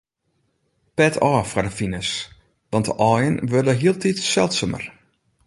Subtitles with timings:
[0.95, 2.11] Pet ôf foar de finers,
[2.71, 4.83] want dy aaien wurde hieltyd seldsumer.